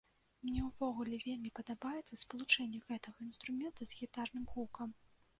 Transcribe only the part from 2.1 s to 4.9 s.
спалучэнне гэтага інструмента з гітарным гукам.